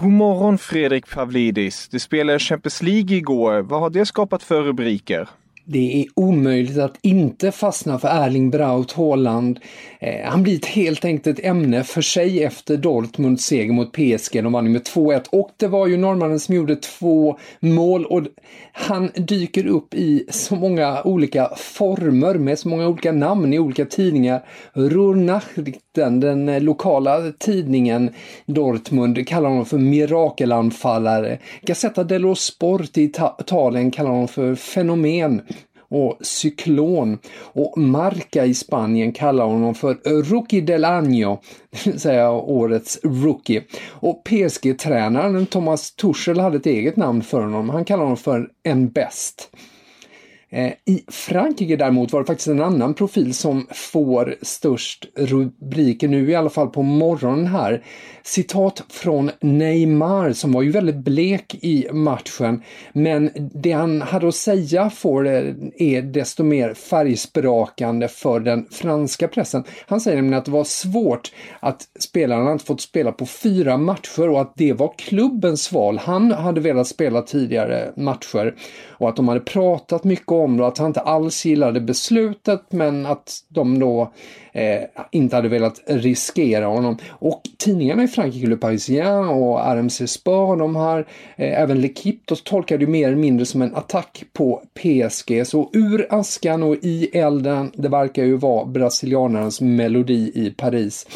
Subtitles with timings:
[0.00, 1.88] God morgon Fredrik Pavlidis.
[1.88, 3.62] Du spelade Champions League igår.
[3.62, 5.28] Vad har det skapat för rubriker?
[5.70, 9.60] Det är omöjligt att inte fastna för Erling Braut Haaland.
[10.00, 14.42] Eh, han blir helt enkelt ett ämne för sig efter Dortmunds seger mot PSG.
[14.42, 18.22] De vann med 2-1 och det var ju norrmannen som gjorde två mål och
[18.72, 23.84] han dyker upp i så många olika former med så många olika namn i olika
[23.84, 24.44] tidningar.
[24.72, 28.10] Ruhrnachrichten, den eh, lokala tidningen
[28.46, 31.38] Dortmund, kallar honom för mirakelanfallare.
[31.62, 35.42] Gazzetta dello Sport i Italien kallar honom för fenomen
[35.90, 37.18] och cyklon.
[37.42, 41.38] Och Marca i Spanien kallar honom för Rookie del Año,
[41.70, 43.62] det vill säga årets rookie.
[43.90, 47.68] Och PSG-tränaren Thomas Tuchel hade ett eget namn för honom.
[47.68, 49.50] Han kallar honom för en bäst.
[50.50, 56.30] Eh, I Frankrike däremot var det faktiskt en annan profil som får störst rubriker nu
[56.30, 57.84] i alla fall på morgonen här.
[58.22, 64.34] Citat från Neymar som var ju väldigt blek i matchen men det han hade att
[64.34, 69.64] säga får eh, är desto mer färgsprakande för den franska pressen.
[69.86, 74.28] Han säger nämligen att det var svårt att spelarna inte fått spela på fyra matcher
[74.28, 75.98] och att det var klubbens val.
[75.98, 78.54] Han hade velat spela tidigare matcher
[78.88, 83.06] och att de hade pratat mycket om och att han inte alls gillade beslutet men
[83.06, 84.12] att de då
[84.52, 86.96] eh, inte hade velat riskera honom.
[87.08, 90.98] Och tidningarna i Frankrike, Le Parisien och RMC Sport, de har
[91.36, 95.46] eh, även L'Equipe, de tolkade ju mer eller mindre som en attack på PSG.
[95.46, 101.06] Så ur askan och i elden, det verkar ju vara brasilianarens melodi i Paris.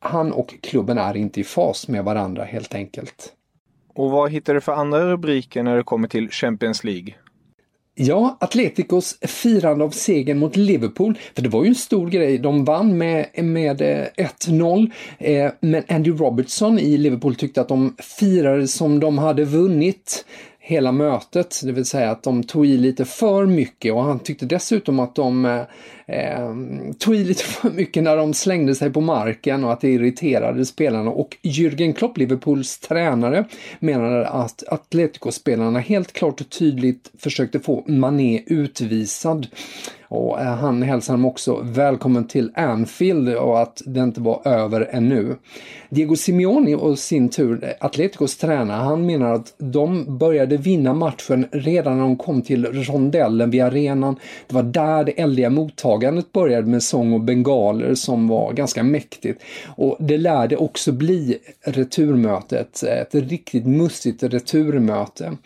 [0.00, 3.32] Han och klubben är inte i fas med varandra helt enkelt.
[3.94, 7.14] Och vad hittar du för andra rubriker när det kommer till Champions League?
[8.00, 12.38] Ja, Atleticos firande av segern mot Liverpool, för det var ju en stor grej.
[12.38, 17.94] De vann med, med eh, 1-0, eh, men Andy Robertson i Liverpool tyckte att de
[17.98, 20.24] firade som de hade vunnit
[20.58, 23.92] hela mötet, det vill säga att de tog i lite för mycket.
[23.92, 25.62] Och han tyckte dessutom att de eh,
[26.08, 26.54] eh,
[26.98, 30.64] tog i lite för mycket när de slängde sig på marken och att det irriterade
[30.64, 33.44] spelarna och Jürgen Klopp, Liverpools tränare,
[33.78, 39.46] menade att Atletico-spelarna helt klart och tydligt försökte få Mané utvisad.
[40.10, 44.88] Och eh, han hälsar dem också välkommen till Anfield och att det inte var över
[44.90, 45.36] ännu.
[45.90, 51.96] Diego Simeone och sin tur, Atleticos tränare, han menar att de började vinna matchen redan
[51.96, 54.16] när de kom till rondellen vid arenan.
[54.46, 55.97] Det var där det eldiga mottagandet
[56.32, 59.42] började med sång och bengaler som var ganska mäktigt.
[59.76, 65.36] Och det lärde också bli returmötet, ett riktigt mustigt returmöte.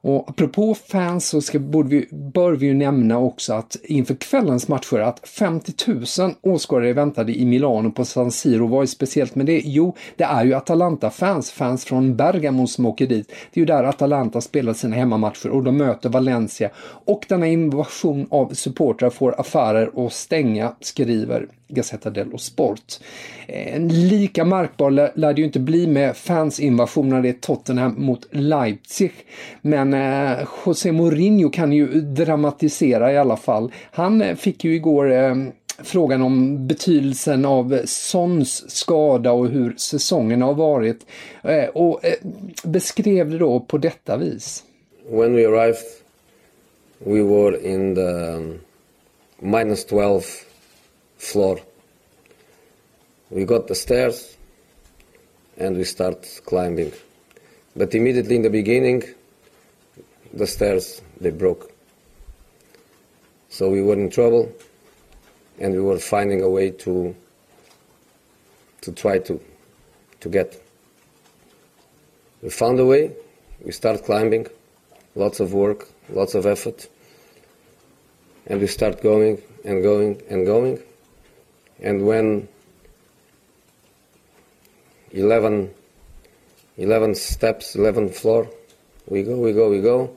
[0.00, 4.68] Och apropå fans så ska, borde vi, bör vi ju nämna också att inför kvällens
[4.68, 5.72] matcher att 50
[6.20, 8.66] 000 åskådare väntade i Milano på San Siro.
[8.66, 9.62] Vad är speciellt med det?
[9.64, 13.28] Jo, det är ju Atalanta-fans, fans från Bergamo som åker dit.
[13.28, 16.70] Det är ju där Atalanta spelar sina hemmamatcher och de möter Valencia.
[17.06, 22.98] Och denna invasion av supportrar får affärer att stänga, skriver Gazzetta dello Sport.
[23.46, 29.12] En lika märkbar lär det ju inte bli med fansinvasionen i Tottenham mot Leipzig.
[29.62, 33.72] Men eh, José Mourinho kan ju dramatisera i alla fall.
[33.90, 35.34] Han eh, fick ju igår eh,
[35.82, 41.06] frågan om betydelsen av Sons skada och hur säsongen har varit
[41.42, 42.14] eh, och eh,
[42.64, 44.64] beskrev det då på detta vis.
[45.10, 45.78] When we arrived
[46.98, 48.60] we were in the um,
[49.40, 50.22] minus 12
[51.18, 51.60] floor.
[53.30, 54.36] We got the stairs
[55.58, 56.92] and we start climbing.
[57.76, 59.02] But immediately in the beginning
[60.32, 61.72] the stairs they broke.
[63.48, 64.52] So we were in trouble
[65.58, 67.14] and we were finding a way to
[68.82, 69.40] to try to
[70.20, 70.62] to get.
[72.42, 73.12] We found a way.
[73.64, 74.46] We start climbing.
[75.14, 76.88] Lots of work, lots of effort,
[78.46, 80.78] and we start going and going and going.
[81.80, 82.48] And when
[85.12, 85.72] 11,
[86.76, 88.48] 11 steps, 11 floor,
[89.06, 90.16] we go, we go, we go.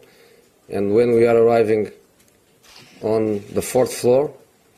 [0.69, 1.91] And when we are arriving
[3.01, 4.33] on the fourth floor,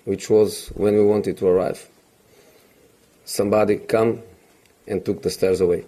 [0.06, 1.88] which was when we wanted to arrive.
[3.26, 4.22] Somebody come
[4.88, 5.86] and took the stairs away.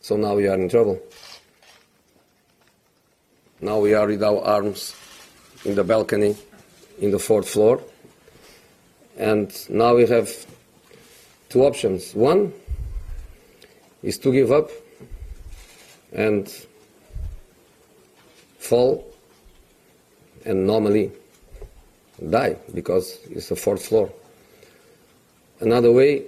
[0.00, 1.00] So now we are in trouble.
[3.60, 4.94] Now we are with our arms
[5.64, 6.36] in the balcony
[7.00, 7.82] in the fourth floor.
[9.18, 10.30] And now we have
[11.50, 12.14] two options.
[12.14, 12.52] One
[14.02, 14.70] is to give up
[16.12, 16.48] and
[18.58, 19.04] fall
[20.44, 21.12] and normally
[22.30, 24.10] die because it's the fourth floor.
[25.60, 26.24] Another way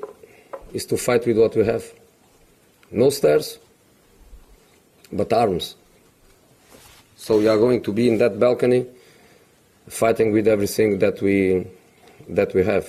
[0.73, 1.85] is to fight with what we have.
[2.91, 3.59] No stairs,
[5.13, 5.77] but arms.
[7.17, 8.87] So we are going to be in that balcony
[9.89, 11.67] fighting with everything that we,
[12.37, 12.83] that we have.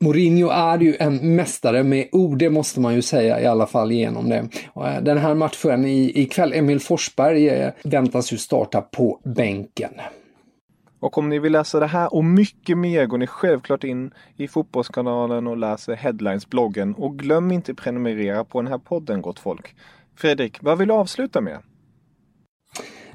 [0.00, 3.92] Mourinho är ju en mästare med ord, det måste man ju säga i alla fall
[3.92, 4.48] genom det.
[4.76, 9.92] Eh, den här matchen ikväll, Emil Forsberg eh, väntas ju starta på bänken.
[11.00, 14.48] Och om ni vill läsa det här och mycket mer går ni självklart in i
[14.48, 16.94] Fotbollskanalen och läser Headlines-bloggen.
[16.94, 19.74] Och glöm inte prenumerera på den här podden gott folk.
[20.16, 21.58] Fredrik, vad vill du avsluta med?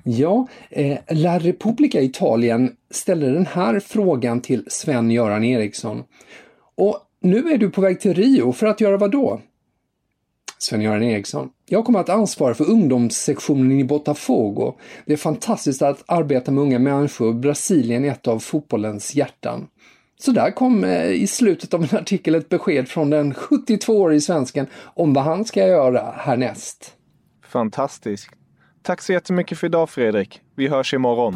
[0.03, 6.03] Ja, eh, La Repubblica Italien ställer den här frågan till Sven-Göran Eriksson.
[6.75, 9.41] Och nu är du på väg till Rio för att göra vad då?
[10.57, 11.49] Sven-Göran Eriksson.
[11.65, 14.73] Jag kommer att ansvara för ungdomssektionen i Botafogo.
[15.05, 17.33] Det är fantastiskt att arbeta med unga människor.
[17.33, 19.67] Brasilien är ett av fotbollens hjärtan.
[20.21, 24.67] Så där kom eh, i slutet av en artikel ett besked från den 72-årige svensken
[24.93, 26.93] om vad han ska göra härnäst.
[27.45, 28.29] Fantastiskt.
[28.81, 30.41] Tack så jättemycket för idag Fredrik.
[30.55, 31.35] Vi hörs imorgon.